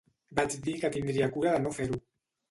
Vaig 0.37 0.53
dir 0.67 0.73
que 0.83 0.89
tindria 0.95 1.27
cura 1.35 1.51
de 1.57 1.59
no 1.67 1.75
fer-ho. 1.79 2.01